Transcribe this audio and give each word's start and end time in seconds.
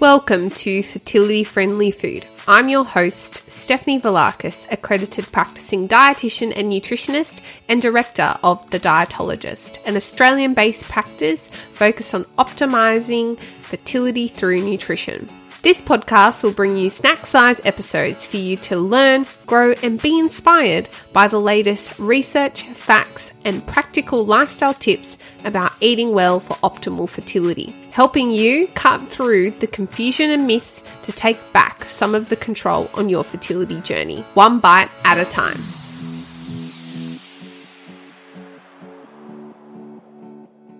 Welcome 0.00 0.50
to 0.50 0.82
Fertility 0.82 1.44
Friendly 1.44 1.92
Food. 1.92 2.26
I'm 2.48 2.68
your 2.68 2.84
host, 2.84 3.48
Stephanie 3.50 4.00
Vlahakis, 4.00 4.66
accredited 4.72 5.30
practicing 5.30 5.86
dietitian 5.86 6.52
and 6.56 6.70
nutritionist 6.70 7.42
and 7.68 7.80
director 7.80 8.36
of 8.42 8.68
The 8.70 8.80
Dietologist, 8.80 9.78
an 9.86 9.96
Australian 9.96 10.52
based 10.52 10.82
practice 10.88 11.46
focused 11.46 12.12
on 12.12 12.24
optimizing 12.38 13.38
fertility 13.38 14.26
through 14.26 14.62
nutrition. 14.62 15.28
This 15.62 15.80
podcast 15.80 16.42
will 16.42 16.52
bring 16.52 16.76
you 16.76 16.90
snack 16.90 17.24
size 17.24 17.60
episodes 17.64 18.26
for 18.26 18.36
you 18.36 18.56
to 18.58 18.76
learn, 18.76 19.26
grow, 19.46 19.72
and 19.82 20.02
be 20.02 20.18
inspired 20.18 20.88
by 21.12 21.28
the 21.28 21.40
latest 21.40 21.98
research, 22.00 22.64
facts, 22.64 23.32
and 23.44 23.66
practical 23.66 24.26
lifestyle 24.26 24.74
tips 24.74 25.16
about 25.44 25.72
eating 25.80 26.12
well 26.12 26.40
for 26.40 26.54
optimal 26.56 27.08
fertility, 27.08 27.74
helping 27.94 28.32
you 28.32 28.66
cut 28.74 29.00
through 29.06 29.52
the 29.52 29.68
confusion 29.68 30.28
and 30.32 30.48
myths 30.48 30.82
to 31.00 31.12
take 31.12 31.38
back 31.52 31.88
some 31.88 32.12
of 32.12 32.28
the 32.28 32.34
control 32.34 32.90
on 32.94 33.08
your 33.08 33.22
fertility 33.22 33.80
journey, 33.82 34.20
one 34.34 34.58
bite 34.58 34.90
at 35.04 35.16
a 35.16 35.24
time. 35.24 35.56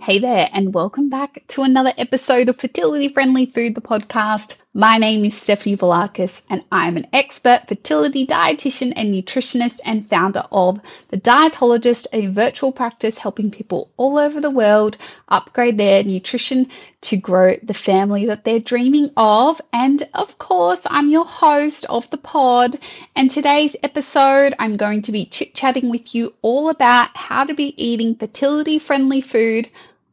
Hey 0.02 0.18
there, 0.18 0.48
and 0.52 0.74
welcome 0.74 1.08
back 1.08 1.44
to 1.48 1.62
another 1.62 1.92
episode 1.96 2.48
of 2.48 2.58
Fertility 2.58 3.06
Friendly 3.06 3.46
Food, 3.46 3.76
the 3.76 3.80
podcast. 3.80 4.56
My 4.76 4.98
name 4.98 5.24
is 5.24 5.36
Stephanie 5.36 5.76
Vlahakis, 5.76 6.42
and 6.50 6.64
I'm 6.72 6.96
an 6.96 7.06
expert 7.12 7.68
fertility 7.68 8.26
dietitian 8.26 8.92
and 8.96 9.14
nutritionist 9.14 9.78
and 9.84 10.04
founder 10.04 10.42
of 10.50 10.80
The 11.10 11.16
Dietologist, 11.16 12.08
a 12.12 12.26
virtual 12.26 12.72
practice 12.72 13.16
helping 13.16 13.52
people 13.52 13.92
all 13.96 14.18
over 14.18 14.40
the 14.40 14.50
world 14.50 14.96
upgrade 15.28 15.78
their 15.78 16.02
nutrition 16.02 16.70
to 17.02 17.16
grow 17.16 17.54
the 17.62 17.72
family 17.72 18.26
that 18.26 18.42
they're 18.42 18.58
dreaming 18.58 19.12
of. 19.16 19.60
And 19.72 20.02
of 20.12 20.38
course, 20.38 20.80
I'm 20.86 21.08
your 21.08 21.24
host 21.24 21.86
of 21.88 22.10
the 22.10 22.16
pod. 22.16 22.76
And 23.14 23.30
today's 23.30 23.76
episode, 23.84 24.56
I'm 24.58 24.76
going 24.76 25.02
to 25.02 25.12
be 25.12 25.26
chit 25.26 25.54
chatting 25.54 25.88
with 25.88 26.16
you 26.16 26.34
all 26.42 26.68
about 26.68 27.16
how 27.16 27.44
to 27.44 27.54
be 27.54 27.80
eating 27.80 28.16
fertility 28.16 28.80
friendly 28.80 29.20
food 29.20 29.68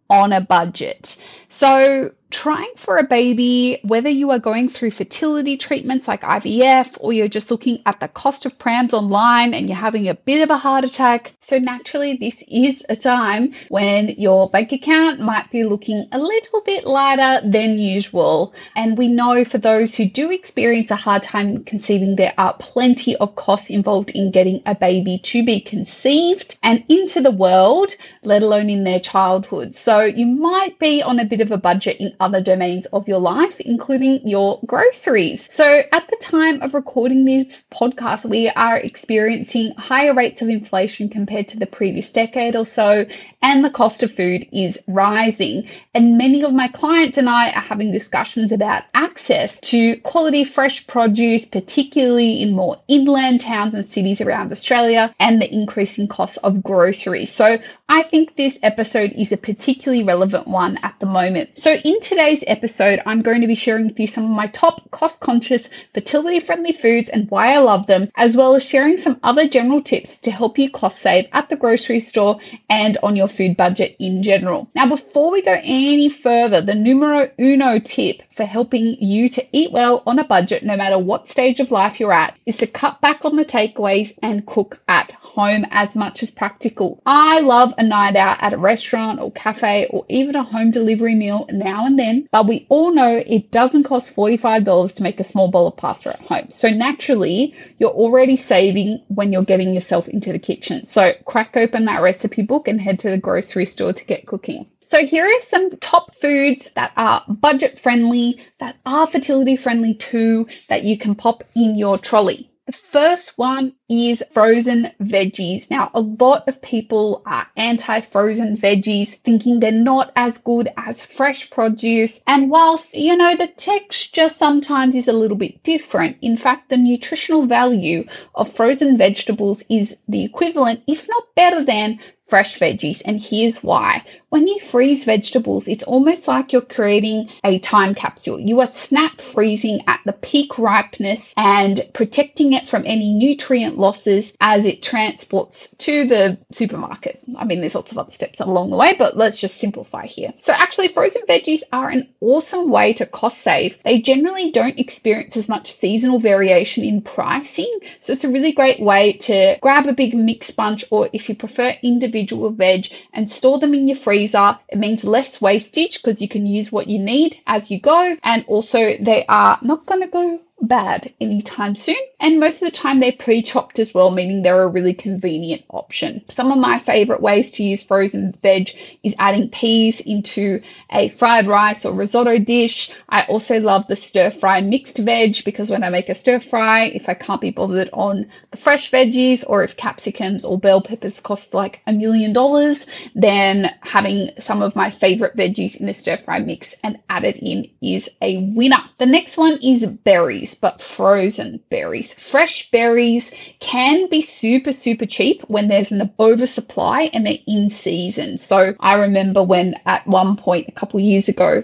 on 0.07 0.33
a 0.33 0.41
budget. 0.41 1.17
So, 1.53 2.11
trying 2.31 2.71
for 2.77 2.97
a 2.97 3.03
baby, 3.03 3.79
whether 3.83 4.09
you 4.09 4.31
are 4.31 4.39
going 4.39 4.69
through 4.69 4.91
fertility 4.91 5.57
treatments 5.57 6.07
like 6.07 6.21
IVF 6.21 6.97
or 7.01 7.11
you're 7.13 7.27
just 7.27 7.51
looking 7.51 7.81
at 7.85 7.99
the 7.99 8.07
cost 8.07 8.45
of 8.45 8.57
prams 8.57 8.93
online 8.93 9.53
and 9.53 9.67
you're 9.67 9.77
having 9.77 10.07
a 10.07 10.15
bit 10.15 10.41
of 10.41 10.49
a 10.49 10.57
heart 10.57 10.85
attack. 10.85 11.33
So, 11.41 11.59
naturally, 11.59 12.17
this 12.17 12.41
is 12.47 12.81
a 12.87 12.95
time 12.95 13.53
when 13.67 14.09
your 14.17 14.49
bank 14.49 14.71
account 14.71 15.19
might 15.19 15.51
be 15.51 15.63
looking 15.63 16.07
a 16.11 16.19
little 16.19 16.61
bit 16.61 16.85
lighter 16.85 17.45
than 17.47 17.77
usual. 17.77 18.53
And 18.75 18.97
we 18.97 19.09
know 19.09 19.43
for 19.43 19.57
those 19.57 19.93
who 19.93 20.09
do 20.09 20.31
experience 20.31 20.89
a 20.89 20.95
hard 20.95 21.23
time 21.23 21.63
conceiving, 21.65 22.15
there 22.15 22.33
are 22.37 22.53
plenty 22.53 23.17
of 23.17 23.35
costs 23.35 23.69
involved 23.69 24.11
in 24.11 24.31
getting 24.31 24.61
a 24.65 24.73
baby 24.73 25.19
to 25.19 25.45
be 25.45 25.59
conceived 25.59 26.57
and 26.63 26.83
into 26.87 27.21
the 27.21 27.31
world, 27.31 27.93
let 28.23 28.41
alone 28.41 28.69
in 28.69 28.85
their 28.85 29.01
childhood. 29.01 29.75
So, 29.75 30.01
you 30.01 30.25
might 30.25 30.79
be 30.79 31.03
on 31.03 31.19
a 31.19 31.25
bit 31.25 31.40
of 31.41 31.51
a 31.51 31.57
budget 31.57 31.97
in 31.99 32.15
other 32.19 32.41
domains 32.41 32.85
of 32.87 33.07
your 33.07 33.19
life, 33.19 33.59
including 33.59 34.27
your 34.27 34.59
groceries. 34.65 35.47
So, 35.51 35.81
at 35.91 36.07
the 36.07 36.17
time 36.21 36.61
of 36.61 36.73
recording 36.73 37.25
this 37.25 37.63
podcast, 37.71 38.29
we 38.29 38.49
are 38.49 38.77
experiencing 38.77 39.73
higher 39.75 40.13
rates 40.13 40.41
of 40.41 40.49
inflation 40.49 41.09
compared 41.09 41.49
to 41.49 41.59
the 41.59 41.65
previous 41.65 42.11
decade 42.11 42.55
or 42.55 42.65
so, 42.65 43.05
and 43.41 43.63
the 43.63 43.69
cost 43.69 44.03
of 44.03 44.11
food 44.11 44.47
is 44.51 44.79
rising. 44.87 45.67
And 45.93 46.17
many 46.17 46.43
of 46.43 46.53
my 46.53 46.67
clients 46.67 47.17
and 47.17 47.29
I 47.29 47.51
are 47.51 47.61
having 47.61 47.91
discussions 47.91 48.51
about 48.51 48.83
access 48.93 49.59
to 49.61 49.99
quality 50.01 50.45
fresh 50.45 50.85
produce, 50.87 51.45
particularly 51.45 52.41
in 52.41 52.53
more 52.53 52.81
inland 52.87 53.41
towns 53.41 53.73
and 53.73 53.91
cities 53.91 54.21
around 54.21 54.51
Australia, 54.51 55.13
and 55.19 55.41
the 55.41 55.53
increasing 55.53 56.07
cost 56.07 56.37
of 56.43 56.63
groceries. 56.63 57.31
So, 57.33 57.57
I 57.93 58.03
think 58.03 58.37
this 58.37 58.57
episode 58.63 59.11
is 59.17 59.33
a 59.33 59.37
particularly 59.37 60.05
relevant 60.05 60.47
one 60.47 60.79
at 60.81 60.95
the 61.01 61.05
moment. 61.05 61.59
So, 61.59 61.73
in 61.73 61.99
today's 61.99 62.41
episode, 62.47 63.01
I'm 63.05 63.21
going 63.21 63.41
to 63.41 63.47
be 63.47 63.55
sharing 63.55 63.87
with 63.87 63.99
you 63.99 64.07
some 64.07 64.23
of 64.23 64.29
my 64.29 64.47
top 64.47 64.89
cost 64.91 65.19
conscious, 65.19 65.67
fertility 65.93 66.39
friendly 66.39 66.71
foods 66.71 67.09
and 67.09 67.29
why 67.29 67.51
I 67.51 67.57
love 67.57 67.87
them, 67.87 68.09
as 68.15 68.37
well 68.37 68.55
as 68.55 68.63
sharing 68.63 68.97
some 68.97 69.19
other 69.23 69.45
general 69.45 69.81
tips 69.81 70.19
to 70.19 70.31
help 70.31 70.57
you 70.57 70.71
cost 70.71 71.01
save 71.01 71.27
at 71.33 71.49
the 71.49 71.57
grocery 71.57 71.99
store 71.99 72.39
and 72.69 72.97
on 73.03 73.17
your 73.17 73.27
food 73.27 73.57
budget 73.57 73.97
in 73.99 74.23
general. 74.23 74.69
Now, 74.73 74.87
before 74.87 75.29
we 75.29 75.41
go 75.41 75.57
any 75.61 76.07
further, 76.07 76.61
the 76.61 76.75
numero 76.75 77.29
uno 77.37 77.79
tip 77.79 78.21
for 78.37 78.45
helping 78.45 78.95
you 79.01 79.27
to 79.27 79.45
eat 79.51 79.73
well 79.73 80.01
on 80.07 80.17
a 80.17 80.23
budget, 80.23 80.63
no 80.63 80.77
matter 80.77 80.97
what 80.97 81.27
stage 81.27 81.59
of 81.59 81.71
life 81.71 81.99
you're 81.99 82.13
at, 82.13 82.37
is 82.45 82.55
to 82.59 82.67
cut 82.67 83.01
back 83.01 83.25
on 83.25 83.35
the 83.35 83.43
takeaways 83.43 84.17
and 84.23 84.45
cook 84.45 84.79
at 84.87 85.11
home 85.11 85.65
as 85.71 85.93
much 85.93 86.23
as 86.23 86.31
practical. 86.31 87.01
I 87.05 87.39
love 87.39 87.73
a 87.81 87.83
night 87.83 88.15
out 88.15 88.37
at 88.41 88.53
a 88.53 88.57
restaurant 88.57 89.19
or 89.19 89.31
cafe 89.31 89.87
or 89.89 90.05
even 90.07 90.35
a 90.35 90.43
home 90.43 90.69
delivery 90.69 91.15
meal 91.15 91.47
now 91.51 91.85
and 91.87 91.97
then, 91.97 92.29
but 92.31 92.47
we 92.47 92.67
all 92.69 92.93
know 92.93 93.21
it 93.25 93.51
doesn't 93.51 93.83
cost 93.83 94.15
$45 94.15 94.95
to 94.95 95.03
make 95.03 95.19
a 95.19 95.23
small 95.23 95.49
bowl 95.49 95.67
of 95.67 95.75
pasta 95.77 96.11
at 96.11 96.19
home. 96.21 96.51
So 96.51 96.69
naturally, 96.69 97.55
you're 97.79 97.89
already 97.89 98.37
saving 98.37 99.03
when 99.07 99.33
you're 99.33 99.43
getting 99.43 99.73
yourself 99.73 100.07
into 100.07 100.31
the 100.31 100.39
kitchen. 100.39 100.85
So 100.85 101.11
crack 101.25 101.57
open 101.57 101.85
that 101.85 102.03
recipe 102.03 102.43
book 102.43 102.67
and 102.67 102.79
head 102.79 102.99
to 102.99 103.09
the 103.09 103.17
grocery 103.17 103.65
store 103.65 103.93
to 103.93 104.05
get 104.05 104.27
cooking. 104.27 104.67
So 104.85 104.99
here 105.05 105.25
are 105.25 105.41
some 105.43 105.77
top 105.77 106.15
foods 106.15 106.69
that 106.75 106.91
are 106.97 107.23
budget 107.27 107.79
friendly, 107.79 108.41
that 108.59 108.75
are 108.85 109.07
fertility 109.07 109.55
friendly 109.55 109.95
too, 109.95 110.47
that 110.69 110.83
you 110.83 110.99
can 110.99 111.15
pop 111.15 111.43
in 111.55 111.77
your 111.77 111.97
trolley. 111.97 112.51
The 112.67 112.73
first 112.73 113.37
one 113.37 113.73
is 113.91 114.23
frozen 114.31 114.89
veggies. 115.01 115.69
Now, 115.69 115.91
a 115.93 115.99
lot 115.99 116.47
of 116.47 116.61
people 116.61 117.21
are 117.25 117.45
anti 117.57 117.99
frozen 117.99 118.55
veggies, 118.55 119.19
thinking 119.25 119.59
they're 119.59 119.71
not 119.73 120.13
as 120.15 120.37
good 120.37 120.69
as 120.77 121.01
fresh 121.01 121.49
produce. 121.49 122.21
And 122.25 122.49
whilst, 122.49 122.93
you 122.93 123.17
know, 123.17 123.35
the 123.35 123.47
texture 123.47 124.29
sometimes 124.29 124.95
is 124.95 125.09
a 125.09 125.13
little 125.13 125.37
bit 125.37 125.61
different, 125.63 126.17
in 126.21 126.37
fact, 126.37 126.69
the 126.69 126.77
nutritional 126.77 127.45
value 127.45 128.05
of 128.33 128.53
frozen 128.53 128.97
vegetables 128.97 129.61
is 129.69 129.97
the 130.07 130.23
equivalent, 130.23 130.83
if 130.87 131.07
not 131.09 131.23
better 131.35 131.65
than, 131.65 131.99
fresh 132.31 132.57
veggies. 132.57 133.01
And 133.03 133.19
here's 133.21 133.61
why. 133.61 134.05
When 134.29 134.47
you 134.47 134.57
freeze 134.61 135.03
vegetables, 135.03 135.67
it's 135.67 135.83
almost 135.83 136.29
like 136.29 136.53
you're 136.53 136.61
creating 136.61 137.29
a 137.43 137.59
time 137.59 137.93
capsule. 137.93 138.39
You 138.39 138.61
are 138.61 138.67
snap 138.67 139.19
freezing 139.19 139.81
at 139.85 139.99
the 140.05 140.13
peak 140.13 140.57
ripeness 140.57 141.33
and 141.35 141.81
protecting 141.93 142.53
it 142.53 142.69
from 142.69 142.83
any 142.85 143.11
nutrient 143.11 143.77
losses 143.81 144.31
as 144.39 144.65
it 144.65 144.81
transports 144.81 145.67
to 145.79 146.07
the 146.07 146.37
supermarket. 146.51 147.21
I 147.37 147.43
mean, 147.45 147.59
there's 147.59 147.75
lots 147.75 147.91
of 147.91 147.97
other 147.97 148.11
steps 148.11 148.39
along 148.39 148.69
the 148.69 148.77
way, 148.77 148.95
but 148.97 149.17
let's 149.17 149.39
just 149.39 149.57
simplify 149.57 150.05
here. 150.05 150.33
So, 150.43 150.53
actually, 150.53 150.89
frozen 150.89 151.23
veggies 151.27 151.63
are 151.73 151.89
an 151.89 152.07
awesome 152.21 152.69
way 152.69 152.93
to 152.93 153.05
cost 153.05 153.41
save. 153.41 153.77
They 153.83 153.99
generally 153.99 154.51
don't 154.51 154.79
experience 154.79 155.35
as 155.35 155.49
much 155.49 155.73
seasonal 155.73 156.19
variation 156.19 156.83
in 156.83 157.01
pricing. 157.01 157.79
So, 158.03 158.13
it's 158.13 158.23
a 158.23 158.29
really 158.29 158.53
great 158.53 158.79
way 158.79 159.13
to 159.13 159.57
grab 159.61 159.87
a 159.87 159.93
big 159.93 160.13
mixed 160.13 160.55
bunch, 160.55 160.85
or 160.91 161.09
if 161.11 161.27
you 161.27 161.35
prefer 161.35 161.73
individual 161.81 162.51
veg, 162.51 162.87
and 163.13 163.29
store 163.31 163.59
them 163.59 163.73
in 163.73 163.87
your 163.87 163.97
freezer. 163.97 164.59
It 164.69 164.77
means 164.77 165.03
less 165.03 165.41
wastage 165.41 166.01
because 166.01 166.21
you 166.21 166.29
can 166.29 166.45
use 166.45 166.71
what 166.71 166.87
you 166.87 166.99
need 166.99 167.39
as 167.47 167.71
you 167.71 167.79
go. 167.79 168.15
And 168.23 168.45
also, 168.47 168.95
they 168.99 169.25
are 169.27 169.59
not 169.61 169.85
going 169.85 170.01
to 170.01 170.07
go 170.07 170.39
bad 170.61 171.13
anytime 171.19 171.75
soon. 171.75 171.95
And 172.19 172.39
most 172.39 172.55
of 172.61 172.71
the 172.71 172.71
time 172.71 172.99
they're 172.99 173.11
pre-chopped 173.11 173.79
as 173.79 173.93
well, 173.93 174.11
meaning 174.11 174.41
they're 174.41 174.63
a 174.63 174.67
really 174.67 174.93
convenient 174.93 175.63
option. 175.69 176.23
Some 176.29 176.51
of 176.51 176.59
my 176.59 176.79
favorite 176.79 177.21
ways 177.21 177.51
to 177.53 177.63
use 177.63 177.81
frozen 177.81 178.33
veg 178.41 178.71
is 179.03 179.15
adding 179.17 179.49
peas 179.49 179.99
into 179.99 180.61
a 180.91 181.09
fried 181.09 181.47
rice 181.47 181.85
or 181.85 181.93
risotto 181.93 182.37
dish. 182.37 182.91
I 183.09 183.23
also 183.23 183.59
love 183.59 183.87
the 183.87 183.95
stir 183.95 184.31
fry 184.31 184.61
mixed 184.61 184.97
veg 184.99 185.43
because 185.43 185.69
when 185.69 185.83
I 185.83 185.89
make 185.89 186.09
a 186.09 186.15
stir 186.15 186.39
fry, 186.39 186.85
if 186.85 187.09
I 187.09 187.15
can't 187.15 187.41
be 187.41 187.51
bothered 187.51 187.89
on 187.93 188.27
the 188.51 188.57
fresh 188.57 188.91
veggies 188.91 189.43
or 189.47 189.63
if 189.63 189.77
capsicums 189.77 190.43
or 190.43 190.59
bell 190.59 190.81
peppers 190.81 191.19
cost 191.19 191.53
like 191.53 191.81
a 191.87 191.93
million 191.93 192.33
dollars, 192.33 192.85
then 193.15 193.73
having 193.81 194.29
some 194.39 194.61
of 194.61 194.75
my 194.75 194.91
favorite 194.91 195.35
veggies 195.35 195.75
in 195.75 195.87
the 195.87 195.93
stir 195.93 196.17
fry 196.17 196.39
mix 196.39 196.75
and 196.83 196.99
added 197.09 197.37
in 197.37 197.69
is 197.81 198.09
a 198.21 198.37
winner. 198.55 198.77
The 198.99 199.05
next 199.05 199.37
one 199.37 199.57
is 199.63 199.85
berries. 199.85 200.50
Berries, 200.53 200.55
but 200.55 200.81
frozen 200.81 201.59
berries. 201.69 202.13
Fresh 202.13 202.71
berries 202.71 203.31
can 203.59 204.09
be 204.09 204.21
super, 204.21 204.71
super 204.71 205.05
cheap 205.05 205.41
when 205.47 205.67
there's 205.67 205.91
an 205.91 206.11
oversupply 206.19 207.09
and 207.13 207.25
they're 207.25 207.37
in 207.47 207.69
season. 207.69 208.37
So 208.37 208.75
I 208.79 208.95
remember 208.95 209.43
when 209.43 209.75
at 209.85 210.05
one 210.07 210.35
point 210.37 210.67
a 210.67 210.71
couple 210.71 210.99
years 210.99 211.27
ago, 211.27 211.63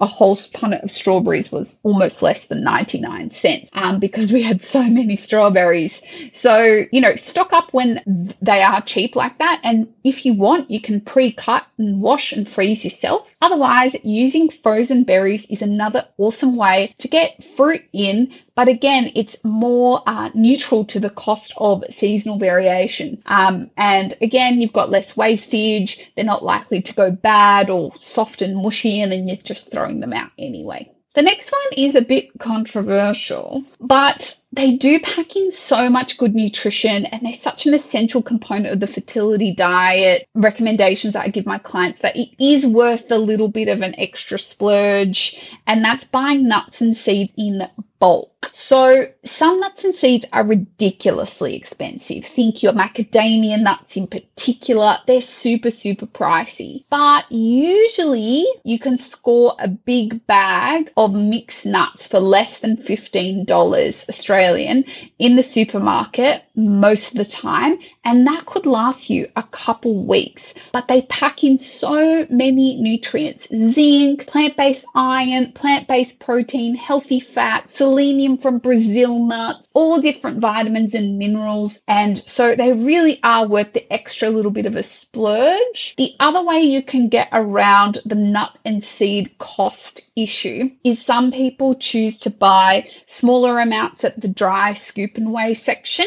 a 0.00 0.06
whole 0.06 0.36
punnet 0.36 0.82
of 0.82 0.90
strawberries 0.90 1.50
was 1.50 1.78
almost 1.82 2.22
less 2.22 2.46
than 2.46 2.62
99 2.62 3.30
cents 3.30 3.70
um, 3.72 3.98
because 3.98 4.32
we 4.32 4.42
had 4.42 4.62
so 4.62 4.82
many 4.82 5.16
strawberries. 5.16 6.00
So, 6.32 6.82
you 6.92 7.00
know, 7.00 7.16
stock 7.16 7.52
up 7.52 7.72
when 7.72 8.34
they 8.40 8.62
are 8.62 8.82
cheap 8.82 9.16
like 9.16 9.38
that. 9.38 9.60
And 9.64 9.92
if 10.04 10.24
you 10.24 10.34
want, 10.34 10.70
you 10.70 10.80
can 10.80 11.00
pre 11.00 11.32
cut 11.32 11.64
and 11.78 12.00
wash 12.00 12.32
and 12.32 12.48
freeze 12.48 12.84
yourself. 12.84 13.28
Otherwise, 13.42 13.96
using 14.02 14.50
frozen 14.50 15.04
berries 15.04 15.46
is 15.48 15.62
another 15.62 16.06
awesome 16.18 16.56
way 16.56 16.94
to 16.98 17.08
get 17.08 17.42
fruit 17.56 17.82
in, 17.92 18.19
but 18.54 18.68
again, 18.68 19.12
it's 19.14 19.36
more 19.44 20.02
uh, 20.06 20.30
neutral 20.34 20.84
to 20.86 21.00
the 21.00 21.10
cost 21.10 21.52
of 21.56 21.84
seasonal 21.90 22.38
variation. 22.38 23.22
Um, 23.26 23.70
and 23.76 24.14
again, 24.20 24.60
you've 24.60 24.72
got 24.72 24.90
less 24.90 25.16
wastage, 25.16 26.10
they're 26.14 26.24
not 26.24 26.44
likely 26.44 26.82
to 26.82 26.94
go 26.94 27.10
bad 27.10 27.70
or 27.70 27.92
soft 28.00 28.42
and 28.42 28.56
mushy, 28.56 29.00
and 29.00 29.12
then 29.12 29.28
you're 29.28 29.36
just 29.36 29.70
throwing 29.70 30.00
them 30.00 30.12
out 30.12 30.30
anyway. 30.38 30.90
The 31.14 31.22
next 31.22 31.50
one 31.50 31.78
is 31.78 31.96
a 31.96 32.02
bit 32.02 32.38
controversial, 32.38 33.64
but 33.80 34.36
they 34.52 34.76
do 34.76 34.98
pack 35.00 35.36
in 35.36 35.52
so 35.52 35.88
much 35.88 36.18
good 36.18 36.34
nutrition 36.34 37.06
and 37.06 37.22
they're 37.22 37.34
such 37.34 37.66
an 37.66 37.74
essential 37.74 38.20
component 38.20 38.72
of 38.72 38.80
the 38.80 38.86
fertility 38.86 39.54
diet 39.54 40.26
recommendations 40.34 41.14
that 41.14 41.24
I 41.24 41.28
give 41.28 41.46
my 41.46 41.58
clients 41.58 42.02
that 42.02 42.16
it 42.16 42.30
is 42.38 42.66
worth 42.66 43.10
a 43.10 43.18
little 43.18 43.48
bit 43.48 43.68
of 43.68 43.80
an 43.80 43.94
extra 43.98 44.38
splurge, 44.38 45.38
and 45.66 45.84
that's 45.84 46.04
buying 46.04 46.48
nuts 46.48 46.80
and 46.80 46.96
seeds 46.96 47.32
in 47.36 47.68
bulk. 48.00 48.50
So 48.52 49.04
some 49.24 49.60
nuts 49.60 49.84
and 49.84 49.94
seeds 49.94 50.26
are 50.32 50.44
ridiculously 50.44 51.54
expensive. 51.54 52.24
Think 52.24 52.62
your 52.62 52.72
macadamia 52.72 53.60
nuts 53.60 53.96
in 53.96 54.06
particular. 54.06 54.96
They're 55.06 55.20
super, 55.20 55.70
super 55.70 56.06
pricey. 56.06 56.84
But 56.88 57.30
usually 57.30 58.46
you 58.64 58.78
can 58.78 58.98
score 58.98 59.54
a 59.58 59.68
big 59.68 60.26
bag 60.26 60.90
of 60.96 61.12
mixed 61.12 61.66
nuts 61.66 62.06
for 62.06 62.18
less 62.18 62.60
than 62.60 62.78
$15 62.78 64.08
Australian 64.08 64.39
in 65.18 65.36
the 65.36 65.42
supermarket 65.42 66.42
most 66.56 67.12
of 67.12 67.18
the 67.18 67.24
time. 67.24 67.78
And 68.04 68.26
that 68.26 68.46
could 68.46 68.66
last 68.66 69.10
you 69.10 69.28
a 69.36 69.42
couple 69.42 70.06
weeks. 70.06 70.54
But 70.72 70.88
they 70.88 71.02
pack 71.02 71.44
in 71.44 71.58
so 71.58 72.26
many 72.30 72.80
nutrients 72.80 73.46
zinc, 73.54 74.26
plant 74.26 74.56
based 74.56 74.86
iron, 74.94 75.52
plant 75.52 75.86
based 75.86 76.18
protein, 76.18 76.74
healthy 76.74 77.20
fat, 77.20 77.70
selenium 77.74 78.38
from 78.38 78.58
Brazil 78.58 79.18
nuts, 79.18 79.66
all 79.74 80.00
different 80.00 80.40
vitamins 80.40 80.94
and 80.94 81.18
minerals. 81.18 81.80
And 81.86 82.18
so 82.26 82.56
they 82.56 82.72
really 82.72 83.20
are 83.22 83.46
worth 83.46 83.72
the 83.74 83.92
extra 83.92 84.30
little 84.30 84.50
bit 84.50 84.66
of 84.66 84.76
a 84.76 84.82
splurge. 84.82 85.94
The 85.96 86.14
other 86.20 86.42
way 86.42 86.60
you 86.60 86.82
can 86.82 87.08
get 87.08 87.28
around 87.32 87.98
the 88.06 88.14
nut 88.14 88.56
and 88.64 88.82
seed 88.82 89.36
cost 89.38 90.10
issue 90.16 90.70
is 90.84 91.04
some 91.04 91.32
people 91.32 91.74
choose 91.74 92.18
to 92.20 92.30
buy 92.30 92.88
smaller 93.06 93.60
amounts 93.60 94.04
at 94.04 94.20
the 94.20 94.28
dry 94.28 94.74
scoop 94.74 95.16
and 95.16 95.32
weigh 95.32 95.54
section 95.54 96.06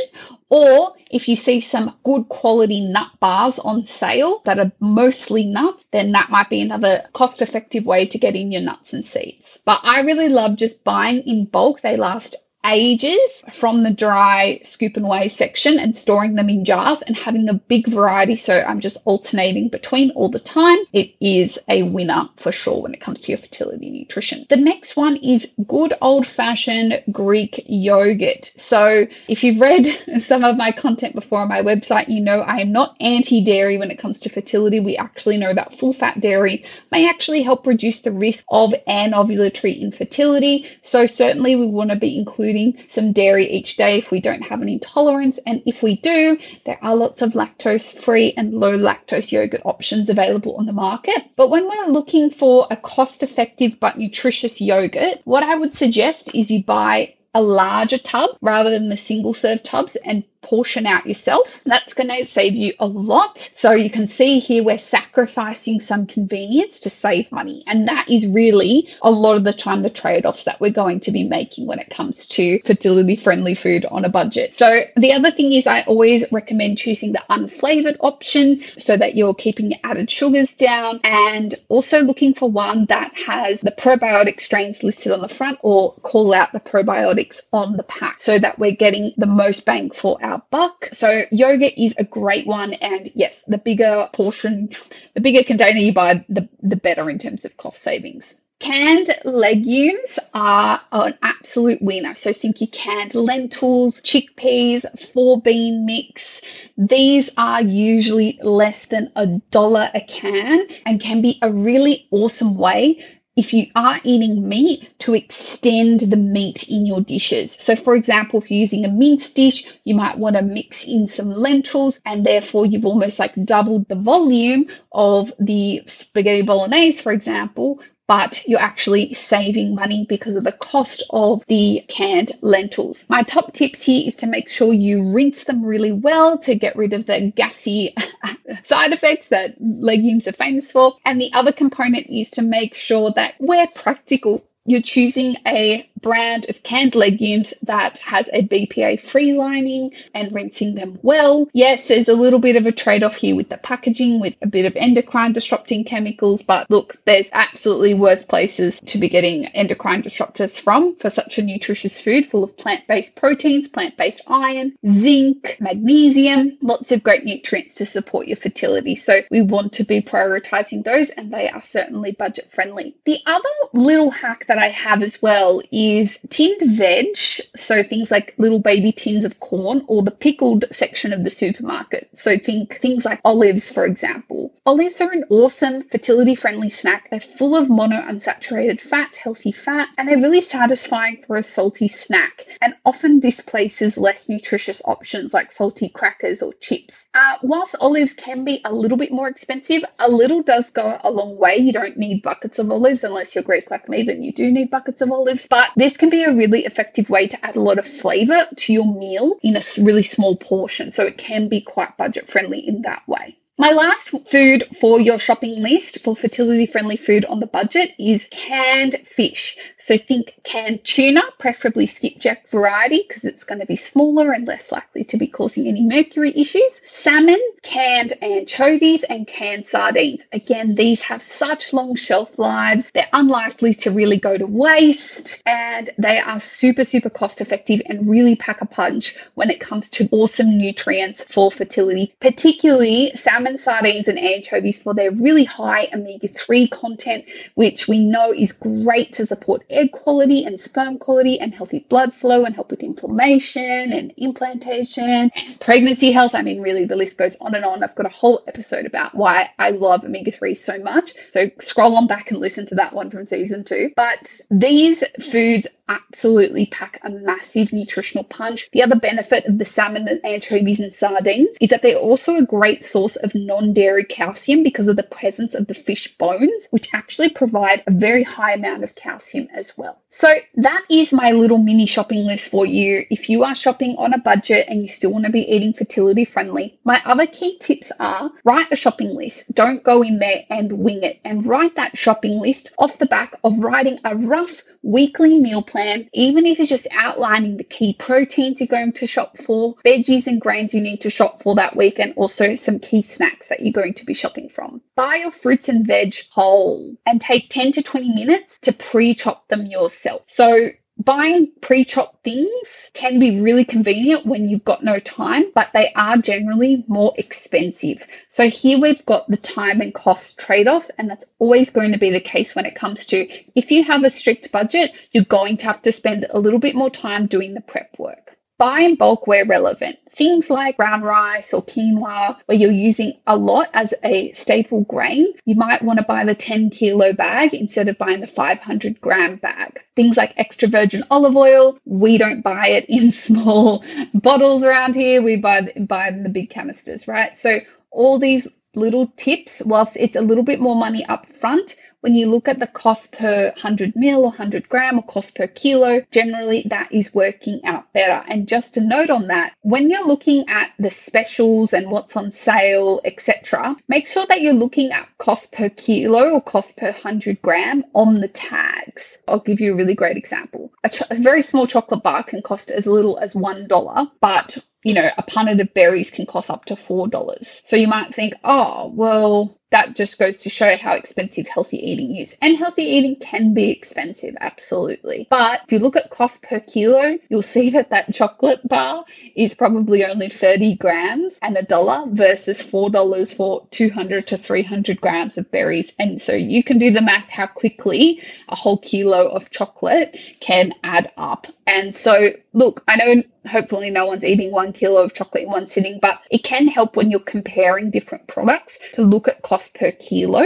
or 0.54 0.94
if 1.10 1.28
you 1.28 1.36
see 1.36 1.62
some 1.62 1.83
good 2.04 2.30
quality 2.30 2.82
nut 2.82 3.12
bars 3.20 3.60
on 3.60 3.86
sale 3.86 4.42
that 4.46 4.60
are 4.60 4.72
mostly 4.80 5.46
nuts, 5.46 5.86
then 5.92 6.12
that 6.12 6.30
might 6.30 6.50
be 6.50 6.62
another 6.62 7.04
cost 7.14 7.42
effective 7.42 7.86
way 7.86 8.06
to 8.08 8.18
get 8.18 8.36
in 8.36 8.52
your 8.52 8.62
nuts 8.62 8.94
and 8.94 9.06
seeds. 9.06 9.60
But 9.66 9.80
I 9.84 10.02
really 10.02 10.30
love 10.30 10.58
just 10.58 10.84
buying 10.84 11.28
in 11.28 11.46
bulk. 11.46 11.82
They 11.82 11.98
last 11.98 12.36
ages 12.66 13.44
from 13.54 13.84
the 13.84 13.92
dry 13.92 14.62
scoop 14.64 14.96
and 14.96 15.08
weigh 15.08 15.30
section 15.30 15.78
and 15.80 15.98
storing 15.98 16.36
them 16.36 16.50
in 16.50 16.64
jars 16.64 17.02
and 17.02 17.16
having 17.16 17.50
a 17.50 17.54
big 17.54 17.88
variety. 17.88 18.36
So 18.36 18.62
I'm 18.62 18.80
just 18.80 18.98
alternating 19.06 19.70
between 19.70 20.12
all 20.12 20.30
the 20.30 20.40
time. 20.40 20.78
It 20.94 21.14
is 21.20 21.60
a 21.68 21.84
winner 21.84 22.30
for 22.38 22.52
sure 22.52 22.82
when 22.82 22.94
it 22.94 23.02
comes 23.02 23.20
to 23.22 23.32
your 23.32 23.38
fertility 23.38 23.90
nutrition. 23.90 24.46
The 24.50 24.56
next 24.56 24.96
one 24.96 25.18
is 25.18 25.48
good 25.68 25.94
old 26.02 26.26
fashioned 26.26 27.04
Greek 27.12 27.64
yogurt. 27.66 28.54
So 28.58 29.06
if 29.28 29.44
you've 29.44 29.60
read 29.60 29.88
some 30.22 30.44
of 30.44 30.58
my 30.58 30.72
content 30.72 31.16
before 31.16 31.40
on 31.40 31.50
my 31.50 31.62
website, 31.62 32.10
you 32.10 32.22
know 32.22 32.40
I 32.40 32.58
am 32.58 32.72
not 32.72 32.96
anti 33.02 33.44
dairy 33.44 33.78
when 33.78 33.92
it 33.92 34.00
comes 34.00 34.22
to 34.22 34.30
fertility. 34.30 34.80
We 34.80 34.96
actually 34.96 35.38
know 35.38 35.54
that 35.54 35.78
full 35.78 35.94
fat 35.94 36.22
dairy 36.22 36.66
may 36.92 37.10
actually 37.10 37.42
help 37.42 37.68
reduce 37.68 38.00
the 38.00 38.12
risk 38.12 38.46
of 38.50 38.74
anovulatory 38.88 39.80
infertility. 39.80 40.66
So 40.82 41.06
certainly 41.06 41.56
we 41.56 41.68
want 41.68 41.90
to 41.90 41.96
be 41.96 42.18
including 42.18 42.53
including 42.54 42.86
some 42.88 43.12
dairy 43.14 43.50
each 43.50 43.78
day 43.78 43.98
if 43.98 44.12
we 44.12 44.22
don't 44.22 44.42
have 44.42 44.62
an 44.62 44.70
intolerance. 44.70 45.40
And 45.46 45.64
if 45.66 45.82
we 45.82 45.98
do, 45.98 46.38
there 46.66 46.80
are 46.82 46.96
lots 46.96 47.22
of 47.22 47.34
lactose 47.34 48.00
free 48.02 48.34
and 48.38 48.54
low 48.54 48.78
lactose 48.78 49.32
yogurt 49.32 49.62
options 49.66 50.10
available 50.10 50.56
on 50.58 50.66
the 50.66 50.74
market. 50.74 51.22
But 51.36 51.50
when 51.50 51.68
we're 51.68 51.92
looking 51.92 52.30
for 52.32 52.68
a 52.70 52.78
cost 52.78 53.24
effective 53.24 53.80
but 53.80 53.98
nutritious 53.98 54.62
yogurt, 54.62 55.22
what 55.24 55.44
I 55.44 55.56
would 55.56 55.76
suggest 55.76 56.34
is 56.36 56.52
you 56.52 56.64
buy 56.64 57.16
a 57.34 57.42
larger 57.42 57.98
tub 57.98 58.30
rather 58.42 58.70
than 58.70 58.90
the 58.90 58.98
single 58.98 59.34
serve 59.34 59.64
tubs 59.64 59.96
and 59.96 60.24
portion 60.44 60.86
out 60.86 61.08
yourself. 61.08 61.62
That's 61.66 61.94
going 61.94 62.10
to 62.10 62.26
save 62.26 62.54
you 62.54 62.74
a 62.80 62.88
lot. 62.88 63.52
So 63.56 63.72
you 63.72 63.90
can 63.90 64.08
see 64.08 64.40
here 64.40 64.64
we're 64.64 64.78
sacrificing 64.78 65.80
some 65.80 66.06
convenience 66.06 66.80
to 66.82 66.90
save 66.90 67.32
money. 67.32 67.64
And 67.68 67.88
that 67.88 68.10
is 68.10 68.28
really 68.28 68.90
a 69.02 69.12
lot 69.12 69.38
of 69.38 69.44
the 69.44 69.54
time 69.54 69.82
the 69.82 69.90
trade 69.90 70.26
offs 70.26 70.44
that 70.44 70.60
we're 70.60 70.72
going 70.72 71.00
to 71.02 71.12
be 71.12 71.24
making 71.24 71.68
when 71.68 71.80
it 71.80 71.90
comes 71.90 72.28
to 72.28 72.60
fertility 72.62 73.16
friendly 73.16 73.56
food 73.56 73.86
on 73.86 74.06
a 74.06 74.10
budget. 74.10 74.54
So 74.54 74.82
the 74.98 75.14
other 75.14 75.32
thing 75.32 75.54
is 75.54 75.68
I 75.68 75.82
always 75.82 76.26
recommend 76.32 76.78
choosing 76.78 77.14
the 77.14 77.24
unflavored 77.30 77.98
option 78.00 78.64
so 78.78 78.98
that 78.98 79.16
you're 79.16 79.34
keeping 79.34 79.72
your 79.72 79.80
added 79.84 80.12
sugars 80.12 80.54
down 80.54 81.00
and 81.04 81.56
also 81.70 82.00
looking 82.00 82.34
for 82.34 82.50
one 82.50 82.86
that 82.86 83.12
has 83.16 83.62
the 83.62 83.72
probiotic 83.72 84.42
strains 84.42 84.84
listed 84.84 85.12
on 85.12 85.22
the 85.22 85.28
front 85.28 85.60
or 85.62 85.94
call 86.04 86.34
out 86.34 86.52
the 86.52 86.60
probiotics 86.60 87.42
on 87.52 87.78
the 87.78 87.84
pack 87.84 88.20
so 88.20 88.38
that 88.40 88.60
we're 88.60 88.72
getting 88.72 89.14
the 89.18 89.26
most 89.26 89.66
bang 89.66 89.90
for 89.92 90.18
our 90.24 90.33
buck. 90.50 90.90
So 90.94 91.24
yogurt 91.32 91.74
is 91.78 91.94
a 91.98 92.04
great 92.04 92.48
one. 92.48 92.74
And 92.74 93.12
yes, 93.16 93.44
the 93.48 93.58
bigger 93.58 94.10
portion, 94.14 94.70
the 95.14 95.22
bigger 95.22 95.44
container 95.44 95.80
you 95.80 95.94
buy, 95.94 96.26
the, 96.30 96.50
the 96.62 96.76
better 96.76 97.10
in 97.10 97.20
terms 97.20 97.46
of 97.46 97.58
cost 97.58 97.82
savings. 97.82 98.36
Canned 98.60 99.10
legumes 99.26 100.20
are 100.34 100.80
an 100.94 101.18
absolute 101.22 101.82
winner. 101.82 102.16
So 102.16 102.32
think 102.32 102.62
your 102.62 102.70
canned 102.72 103.14
lentils, 103.14 104.00
chickpeas, 104.02 104.86
four 105.12 105.42
bean 105.42 105.86
mix. 105.86 106.42
These 106.78 107.30
are 107.36 107.62
usually 107.62 108.40
less 108.42 108.86
than 108.86 109.12
a 109.18 109.28
dollar 109.52 109.92
a 109.94 110.00
can 110.00 110.66
and 110.86 111.02
can 111.02 111.22
be 111.22 111.40
a 111.42 111.52
really 111.52 112.08
awesome 112.10 112.56
way 112.56 113.04
if 113.36 113.54
you 113.54 113.68
are 113.76 114.00
eating 114.04 114.48
meat, 114.48 114.90
to 115.00 115.16
extend 115.16 116.02
the 116.02 116.18
meat 116.18 116.70
in 116.70 116.86
your 116.86 117.02
dishes. 117.02 117.56
So, 117.60 117.76
for 117.76 117.96
example, 117.96 118.42
if 118.42 118.52
you're 118.52 118.60
using 118.60 118.86
a 118.86 118.90
mince 118.90 119.32
dish, 119.32 119.66
you 119.84 119.96
might 119.96 120.18
want 120.18 120.36
to 120.36 120.42
mix 120.42 120.86
in 120.86 121.08
some 121.08 121.32
lentils, 121.32 122.00
and 122.06 122.26
therefore 122.26 122.66
you've 122.66 122.86
almost 122.86 123.20
like 123.20 123.34
doubled 123.46 123.88
the 123.88 123.96
volume 123.96 124.66
of 124.92 125.34
the 125.40 125.84
spaghetti 125.88 126.44
bolognese, 126.44 127.02
for 127.02 127.12
example, 127.12 127.82
but 128.08 128.46
you're 128.48 128.60
actually 128.60 129.14
saving 129.14 129.76
money 129.76 130.06
because 130.08 130.36
of 130.36 130.44
the 130.44 130.52
cost 130.52 131.04
of 131.12 131.44
the 131.48 131.84
canned 131.88 132.32
lentils. 132.42 133.06
My 133.08 133.24
top 133.24 133.54
tips 133.54 133.84
here 133.84 134.08
is 134.08 134.16
to 134.16 134.28
make 134.28 134.50
sure 134.50 134.74
you 134.74 135.14
rinse 135.14 135.46
them 135.46 135.66
really 135.66 135.92
well 135.92 136.38
to 136.40 136.56
get 136.56 136.76
rid 136.76 136.94
of 136.94 137.06
the 137.06 137.32
gassy 137.36 137.96
side 138.64 138.92
effects 138.92 139.30
that 139.30 139.56
legumes 139.60 140.28
are 140.28 140.34
famous 140.34 140.70
for. 140.70 140.96
And 141.06 141.20
the 141.20 141.32
other 141.34 141.52
component 141.52 142.08
is 142.08 142.30
to 142.32 142.42
make 142.42 142.76
sure 142.76 143.12
that 143.16 143.36
where 143.40 143.68
practical, 143.68 144.46
you're 144.66 144.82
choosing 144.82 145.38
a 145.46 145.90
brand 146.04 146.48
of 146.50 146.64
canned 146.64 146.96
legumes 146.96 147.54
that 147.64 147.98
has 148.00 148.30
a 148.32 148.46
BPA 148.48 149.02
free 149.02 149.34
lining 149.34 149.92
and 150.14 150.32
rinsing 150.32 150.76
them 150.76 151.00
well. 151.02 151.50
Yes, 151.54 151.88
there's 151.88 152.08
a 152.08 152.14
little 152.14 152.40
bit 152.40 152.56
of 152.56 152.66
a 152.66 152.72
trade 152.72 153.04
off 153.04 153.16
here 153.16 153.36
with 153.36 153.50
the 153.50 153.58
packaging 153.58 154.20
with 154.20 154.36
a 154.42 154.48
bit 154.48 154.66
of 154.66 154.76
endocrine 154.76 155.34
disrupting 155.34 155.84
chemicals, 155.84 156.42
but 156.42 156.70
look, 156.70 156.98
there's 157.06 157.30
absolutely 157.34 157.94
worse 157.94 158.24
places 158.24 158.80
to 158.86 158.98
be 158.98 159.10
getting 159.10 159.46
endocrine 159.48 160.04
disruptors 160.04 160.52
from 160.52 160.96
for 160.96 161.10
such 161.10 161.38
a 161.38 161.44
nutritious 161.44 162.00
food 162.00 162.26
full 162.26 162.44
of 162.46 162.56
plant 162.58 162.88
based 162.88 163.16
proteins, 163.16 163.68
plant 163.68 163.98
based 163.98 164.22
iron, 164.28 164.74
zinc, 164.88 165.58
magnesium, 165.60 166.58
lots 166.62 166.92
of 166.92 167.04
great 167.04 167.26
nutrients 167.26 167.76
to 167.76 167.86
support 167.86 168.28
your 168.28 168.38
fertility. 168.38 168.96
So 168.96 169.22
we 169.30 169.42
want 169.42 169.74
to 169.74 169.84
be 169.84 170.02
prioritizing 170.02 170.86
those 170.86 171.10
and 171.10 171.34
they 171.34 171.50
are 171.50 171.62
certainly 171.62 172.14
budget 172.14 172.52
friendly. 172.54 172.96
The 173.06 173.20
other 173.26 173.50
little 173.74 174.10
hack 174.10 174.46
that 174.48 174.54
that 174.54 174.62
I 174.62 174.70
have 174.70 175.02
as 175.02 175.20
well 175.20 175.64
is 175.72 175.93
tinned 176.30 176.78
veg, 176.78 177.16
so 177.56 177.84
things 177.84 178.12
like 178.12 178.34
little 178.38 178.60
baby 178.60 178.92
tins 178.92 179.26
of 179.26 179.40
corn 179.40 179.84
or 179.88 180.04
the 180.04 180.12
pickled 180.12 180.66
section 180.72 181.14
of 181.14 181.24
the 181.24 181.32
supermarket. 181.32 182.10
So 182.14 182.38
think 182.38 182.80
things 182.80 183.06
like 183.06 183.20
olives, 183.24 183.72
for 183.72 183.86
example. 183.86 184.54
Olives 184.66 185.02
are 185.02 185.12
an 185.12 185.26
awesome 185.30 185.84
fertility 185.90 186.36
friendly 186.36 186.70
snack. 186.70 187.10
They're 187.10 187.20
full 187.20 187.56
of 187.56 187.68
monounsaturated 187.68 188.82
fats, 188.82 189.18
healthy 189.18 189.52
fat, 189.52 189.90
and 189.98 190.08
they're 190.08 190.18
really 190.18 190.42
satisfying 190.42 191.24
for 191.28 191.36
a 191.36 191.44
salty 191.44 191.88
snack 191.88 192.46
and 192.62 192.74
often 192.86 193.20
displaces 193.20 193.98
less 193.98 194.30
nutritious 194.30 194.82
options 194.86 195.34
like 195.34 195.52
salty 195.52 195.90
crackers 195.90 196.42
or 196.42 196.54
chips. 196.54 197.06
Uh, 197.14 197.38
whilst 197.44 197.76
olives 197.80 198.14
can 198.14 198.44
be 198.44 198.62
a 198.66 198.74
little 198.74 198.98
bit 198.98 199.12
more 199.12 199.28
expensive, 199.28 199.84
a 200.00 200.10
little 200.10 200.42
does 200.42 200.70
go 200.72 201.00
a 201.04 201.12
long 201.12 201.38
way. 201.38 201.58
You 201.58 201.74
don't 201.74 201.98
need 201.98 202.22
buckets 202.22 202.60
of 202.60 202.72
olives 202.72 203.04
unless 203.04 203.36
you're 203.36 203.44
Greek 203.44 203.70
like 203.70 203.90
me, 203.90 204.04
then 204.04 204.24
you 204.24 204.32
do 204.32 204.52
need 204.52 204.70
buckets 204.70 205.02
of 205.02 205.12
olives. 205.12 205.48
But 205.48 205.70
this 205.84 205.98
can 205.98 206.10
be 206.10 206.24
a 206.24 206.34
really 206.34 206.66
effective 206.66 207.10
way 207.10 207.28
to 207.28 207.46
add 207.46 207.58
a 207.58 207.62
lot 207.62 207.78
of 207.78 207.86
flavor 207.86 208.48
to 208.56 208.72
your 208.72 208.86
meal 208.86 209.38
in 209.44 209.58
a 209.58 209.62
really 209.80 210.04
small 210.04 210.38
portion. 210.38 210.92
So 210.94 211.04
it 211.04 211.18
can 211.18 211.50
be 211.50 211.60
quite 211.60 211.98
budget 211.98 212.30
friendly 212.30 212.66
in 212.66 212.84
that 212.84 213.06
way. 213.08 213.38
My 213.56 213.70
last 213.70 214.10
food 214.10 214.64
for 214.82 215.00
your 215.00 215.20
shopping 215.20 215.62
list 215.62 216.04
for 216.04 216.16
fertility 216.16 216.66
friendly 216.66 216.98
food 216.98 217.24
on 217.26 217.40
the 217.40 217.46
budget 217.46 217.92
is 218.00 218.26
canned 218.32 218.96
fish. 219.06 219.56
So 219.78 219.96
think 219.96 220.34
canned 220.44 220.84
tuna, 220.84 221.22
preferably 221.38 221.86
skipjack 221.86 222.50
variety 222.50 223.06
because 223.08 223.24
it's 223.26 223.44
going 223.44 223.60
to 223.60 223.68
be 223.68 223.76
smaller 223.76 224.32
and 224.32 224.48
less 224.48 224.72
likely 224.72 225.04
to 225.04 225.18
be 225.18 225.28
causing 225.28 225.68
any 225.68 225.84
mercury 225.84 226.34
issues. 226.36 226.82
Salmon, 226.86 227.40
canned 227.62 228.14
anchovies, 228.24 229.04
and 229.04 229.28
canned 229.28 229.68
sardines. 229.68 230.24
Again, 230.32 230.74
these 230.74 231.02
have 231.02 231.22
such 231.22 231.74
long 231.74 231.96
shelf 231.96 232.40
lives. 232.40 232.90
They're 232.92 233.08
unlikely 233.14 233.76
to 233.76 233.92
really 233.92 234.18
go 234.18 234.36
to 234.36 234.48
waste 234.48 235.44
and 235.46 235.92
they 236.00 236.18
are 236.18 236.40
super, 236.40 236.86
super 236.86 237.12
cost 237.12 237.40
effective 237.40 237.84
and 237.86 238.10
really 238.10 238.36
pack 238.36 238.62
a 238.62 238.66
punch 238.66 239.16
when 239.36 239.52
it 239.52 239.60
comes 239.60 239.90
to 239.90 240.10
awesome 240.12 240.58
nutrients 240.58 241.24
for 241.30 241.52
fertility, 241.52 242.16
particularly 242.20 243.12
salmon 243.16 243.43
salmon, 243.44 243.58
sardines, 243.58 244.08
and 244.08 244.18
anchovies 244.18 244.82
for 244.82 244.94
their 244.94 245.12
really 245.12 245.44
high 245.44 245.90
omega 245.94 246.30
3 246.30 246.70
content, 246.70 247.26
which 247.56 247.90
we 247.90 248.00
know 248.00 248.32
is 248.32 248.54
great 248.54 249.12
to 249.14 249.26
support 249.26 249.66
egg 249.70 249.92
quality 249.92 250.46
and 250.46 250.60
sperm 250.60 250.98
quality 250.98 251.40
and 251.42 251.54
healthy 251.54 251.86
blood 251.90 252.14
flow 252.14 252.46
and 252.46 252.56
help 252.56 252.72
with 252.72 252.84
inflammation 252.84 253.92
and 253.92 254.14
implantation 254.16 255.30
and 255.36 255.60
pregnancy 255.60 256.14
health. 256.14 256.36
I 256.36 256.42
mean, 256.42 256.62
really, 256.62 256.86
the 256.86 256.96
list 256.96 257.18
goes 257.18 257.36
on 257.42 257.54
and 257.54 257.66
on. 257.66 257.84
I've 257.84 257.96
got 257.96 258.06
a 258.06 258.10
whole 258.10 258.42
episode 258.48 258.86
about 258.86 259.14
why 259.14 259.50
I 259.60 259.72
love 259.72 260.06
omega 260.06 260.32
3 260.32 260.56
so 260.56 260.80
much. 260.80 261.14
So 261.32 261.52
scroll 261.60 261.98
on 261.98 262.08
back 262.08 262.32
and 262.32 262.40
listen 262.40 262.66
to 262.68 262.76
that 262.76 262.94
one 262.94 263.12
from 263.12 263.26
season 263.26 263.66
two. 263.66 263.92
But 263.98 264.40
these 264.50 265.04
foods 265.32 265.68
absolutely 265.90 266.66
pack 266.68 267.00
a 267.04 267.10
massive 267.10 267.74
nutritional 267.74 268.24
punch. 268.24 268.70
The 268.72 268.84
other 268.84 268.96
benefit 268.96 269.46
of 269.46 269.58
the 269.58 269.66
salmon, 269.66 270.08
anchovies, 270.24 270.80
and 270.80 270.94
sardines 270.94 271.58
is 271.60 271.70
that 271.70 271.82
they're 271.82 271.98
also 271.98 272.38
a 272.38 272.46
great 272.46 272.84
source 272.86 273.16
of 273.18 273.33
non 273.36 273.74
dairy 273.74 274.06
calcium 274.06 274.64
because 274.64 274.88
of 274.88 274.96
the 274.96 275.04
presence 275.04 275.56
of 275.56 275.68
the 275.68 275.74
fish 275.74 276.18
bones, 276.18 276.68
which 276.72 276.94
actually 276.94 277.30
provide 277.30 277.84
a 277.88 277.92
very 277.92 278.24
high 278.24 278.54
amount 278.54 278.84
of 278.84 278.96
calcium 278.96 279.48
as 279.54 279.78
well. 279.78 280.03
So, 280.16 280.32
that 280.58 280.84
is 280.92 281.12
my 281.12 281.32
little 281.32 281.58
mini 281.58 281.88
shopping 281.88 282.24
list 282.24 282.48
for 282.50 282.68
you. 282.68 283.04
If 283.10 283.32
you 283.32 283.44
are 283.46 283.56
shopping 283.56 283.96
on 283.98 284.14
a 284.14 284.20
budget 284.20 284.68
and 284.70 284.80
you 284.80 284.88
still 284.88 285.12
want 285.12 285.26
to 285.26 285.32
be 285.32 285.42
eating 285.42 285.74
fertility 285.74 286.24
friendly, 286.24 286.78
my 286.84 287.02
other 287.04 287.26
key 287.26 287.58
tips 287.58 287.92
are 288.00 288.30
write 288.46 288.72
a 288.72 288.76
shopping 288.76 289.16
list. 289.16 289.52
Don't 289.56 289.84
go 289.84 290.04
in 290.04 290.20
there 290.20 290.44
and 290.52 290.72
wing 290.72 291.02
it 291.02 291.20
and 291.26 291.44
write 291.44 291.78
that 291.78 291.98
shopping 291.98 292.40
list 292.40 292.70
off 292.78 293.00
the 293.00 293.08
back 293.08 293.34
of 293.44 293.58
writing 293.58 293.98
a 294.06 294.16
rough 294.16 294.62
weekly 294.84 295.40
meal 295.40 295.64
plan, 295.64 296.08
even 296.14 296.46
if 296.46 296.60
it's 296.60 296.70
just 296.70 296.88
outlining 296.92 297.58
the 297.58 297.64
key 297.64 297.96
proteins 297.98 298.60
you're 298.60 298.68
going 298.68 298.92
to 298.94 299.08
shop 299.08 299.38
for, 299.40 299.76
veggies 299.84 300.28
and 300.28 300.40
grains 300.42 300.74
you 300.74 300.82
need 300.82 301.02
to 301.02 301.10
shop 301.10 301.42
for 301.42 301.56
that 301.56 301.76
week, 301.76 302.00
and 302.00 302.14
also 302.18 302.56
some 302.56 302.80
key 302.80 303.02
snacks 303.02 303.48
that 303.48 303.62
you're 303.62 303.74
going 303.74 303.94
to 303.96 304.06
be 304.06 304.14
shopping 304.14 304.50
from. 304.50 304.82
Buy 304.96 305.18
your 305.18 305.32
fruits 305.32 305.70
and 305.70 305.86
veg 305.86 306.16
whole 306.30 306.96
and 307.06 307.20
take 307.20 307.50
10 307.50 307.74
to 307.74 307.84
20 307.84 308.14
minutes 308.14 308.60
to 308.60 308.74
pre 308.74 309.16
chop 309.16 309.48
them 309.48 309.66
yourself. 309.66 310.24
So 310.28 310.70
Buying 311.00 311.52
pre 311.60 311.86
chopped 311.86 312.24
things 312.24 312.92
can 312.94 313.18
be 313.18 313.42
really 313.42 313.66
convenient 313.66 314.28
when 314.28 314.48
you've 314.48 314.64
got 314.64 314.84
no 314.84 315.00
time, 315.00 315.46
but 315.56 315.72
they 315.74 315.92
are 315.96 316.18
generally 316.18 316.86
more 316.88 317.14
expensive. 317.18 318.06
So, 318.30 318.48
here 318.48 318.80
we've 318.80 319.04
got 319.04 319.28
the 319.28 319.38
time 319.38 319.82
and 319.82 319.92
cost 319.92 320.38
trade 320.38 320.68
off, 320.68 320.92
and 321.00 321.10
that's 321.10 321.26
always 321.40 321.72
going 321.72 321.94
to 321.94 321.98
be 321.98 322.12
the 322.12 322.22
case 322.22 322.54
when 322.54 322.68
it 322.68 322.76
comes 322.76 323.08
to 323.08 323.28
if 323.56 323.72
you 323.72 323.84
have 323.84 324.04
a 324.04 324.12
strict 324.12 324.52
budget, 324.52 324.92
you're 325.12 325.24
going 325.24 325.58
to 325.58 325.66
have 325.66 325.82
to 325.82 325.92
spend 325.92 326.28
a 326.30 326.40
little 326.40 326.60
bit 326.60 326.76
more 326.76 326.92
time 326.92 327.26
doing 327.26 327.56
the 327.56 327.62
prep 327.62 327.98
work. 327.98 328.33
Buy 328.58 328.82
in 328.82 328.96
bulk 328.96 329.28
where 329.28 329.46
relevant 329.46 329.98
things 330.16 330.50
like 330.50 330.78
brown 330.78 331.02
rice 331.02 331.54
or 331.54 331.64
quinoa, 331.64 332.38
where 332.46 332.58
you're 332.58 332.72
using 332.72 333.14
a 333.28 333.36
lot 333.36 333.70
as 333.74 333.94
a 334.04 334.32
staple 334.34 334.82
grain, 334.84 335.34
you 335.46 335.56
might 335.56 335.82
want 335.82 336.00
to 336.00 336.06
buy 336.06 336.24
the 336.24 336.36
10 336.36 336.70
kilo 336.70 337.14
bag 337.14 337.54
instead 337.54 337.88
of 337.88 337.98
buying 337.98 338.20
the 338.20 338.28
500 338.28 339.02
gram 339.02 339.38
bag. 339.38 339.80
Things 339.96 340.18
like 340.18 340.34
extra 340.38 340.68
virgin 340.68 341.04
olive 341.10 341.36
oil, 341.36 341.78
we 341.86 342.18
don't 342.18 342.42
buy 342.42 342.70
it 342.70 342.86
in 342.88 343.12
small 343.12 343.84
bottles 344.14 344.64
around 344.64 344.96
here. 344.96 345.22
We 345.22 345.38
buy, 345.38 345.74
buy 345.88 346.10
in 346.10 346.24
the 346.24 346.30
big 346.30 346.50
canisters, 346.50 347.08
right? 347.08 347.38
So 347.38 347.60
all 347.92 348.20
these 348.20 348.48
little 348.76 349.08
tips, 349.18 349.62
whilst 349.66 349.96
it's 349.98 350.16
a 350.16 350.22
little 350.22 350.44
bit 350.44 350.60
more 350.60 350.76
money 350.76 351.06
up 351.06 351.28
front, 351.28 351.76
when 352.04 352.16
you 352.16 352.30
look 352.30 352.50
at 352.50 352.60
the 352.60 352.68
cost 352.68 353.14
per 353.14 353.46
100 353.52 353.96
mil 353.96 354.20
or 354.20 354.24
100 354.24 354.68
gram 354.68 355.00
or 355.00 355.04
cost 355.04 355.36
per 355.36 355.48
kilo, 355.48 356.02
generally 356.12 356.66
that 356.70 356.92
is 356.92 357.14
working 357.14 357.62
out 357.64 357.94
better. 357.94 358.22
And 358.28 358.46
just 358.46 358.76
a 358.76 358.82
note 358.82 359.10
on 359.10 359.28
that, 359.28 359.54
when 359.62 359.90
you're 359.90 360.06
looking 360.06 360.50
at 360.50 360.72
the 360.78 360.92
specials 360.92 361.72
and 361.72 361.90
what's 361.90 362.18
on 362.18 362.34
sale, 362.34 363.00
etc., 363.06 363.78
make 363.88 364.06
sure 364.06 364.26
that 364.28 364.42
you're 364.42 364.52
looking 364.52 364.92
at 364.92 365.08
cost 365.18 365.54
per 365.54 365.70
kilo 365.70 366.32
or 366.32 366.42
cost 366.42 366.76
per 366.76 366.92
100 366.92 367.42
gram 367.42 367.86
on 367.96 368.20
the 368.20 368.28
tags. 368.28 369.18
I'll 369.30 369.40
give 369.40 369.62
you 369.62 369.72
a 369.72 369.78
really 369.78 369.96
great 369.96 370.18
example. 370.18 370.74
A, 370.84 370.90
ch- 370.90 371.10
a 371.10 371.16
very 371.16 371.42
small 371.42 371.68
chocolate 371.68 372.04
bar 372.04 372.24
can 372.24 372.42
cost 372.42 372.70
as 372.70 372.86
little 372.86 373.18
as 373.18 373.34
$1, 373.34 374.12
but 374.20 374.58
you 374.84 374.94
know, 374.94 375.10
a 375.18 375.24
punnet 375.24 375.62
of 375.62 375.74
berries 375.74 376.10
can 376.10 376.26
cost 376.26 376.50
up 376.50 376.66
to 376.66 376.76
$4. 376.76 377.62
So 377.66 377.76
you 377.76 377.88
might 377.88 378.14
think, 378.14 378.34
oh, 378.44 378.92
well, 378.94 379.58
that 379.74 379.96
just 379.96 380.20
goes 380.20 380.38
to 380.38 380.50
show 380.50 380.78
how 380.78 380.94
expensive 380.94 381.48
healthy 381.48 381.78
eating 381.78 382.16
is. 382.16 382.38
And 382.42 382.58
healthy 382.58 382.84
eating 382.84 383.16
can 383.16 383.56
be 383.56 383.72
expensive, 383.72 384.36
absolutely. 384.40 385.28
But 385.32 385.62
if 385.66 385.72
you 385.72 385.80
look 385.80 385.96
at 385.96 386.12
cost 386.12 386.44
per 386.44 386.60
kilo, 386.60 387.18
you'll 387.30 387.42
see 387.42 387.72
that 387.72 387.90
that 387.90 388.14
chocolate 388.14 388.66
bar 388.68 389.04
is 389.36 389.56
probably 389.56 390.06
only 390.06 390.30
30 390.30 390.76
grams 390.76 391.40
and 391.42 391.58
a 391.58 391.64
dollar 391.64 392.06
versus 392.08 392.62
$4 392.62 393.36
for 393.36 393.68
200 393.72 394.28
to 394.28 394.38
300 394.38 395.02
grams 395.02 395.38
of 395.40 395.50
berries. 395.50 395.92
And 395.98 396.22
so 396.22 396.34
you 396.34 396.64
can 396.64 396.78
do 396.78 396.92
the 396.92 397.02
math 397.02 397.30
how 397.30 397.48
quickly 397.48 398.22
a 398.50 398.56
whole 398.56 398.78
kilo 398.78 399.28
of 399.30 399.50
chocolate 399.50 400.18
can 400.40 400.74
add 400.84 401.12
up. 401.18 401.48
And 401.68 401.96
so, 401.96 402.30
look, 402.54 402.84
I 402.88 402.98
know 402.98 403.24
hopefully 403.50 403.90
no 403.90 404.06
one's 404.06 404.24
eating 404.26 404.52
one 404.52 404.74
kilo 404.74 405.02
of 405.04 405.14
chocolate 405.14 405.44
in 405.46 405.50
one 405.50 405.68
sitting, 405.68 406.00
but 406.02 406.20
it 406.32 406.44
can 406.44 406.68
help 406.68 406.96
when 406.96 407.10
you're 407.12 407.20
comparing 407.22 407.92
different 407.92 408.28
products 408.28 408.78
to 408.94 409.04
look 409.04 409.28
at 409.28 409.42
cost 409.44 409.74
per 409.76 409.92
kilo 409.92 410.46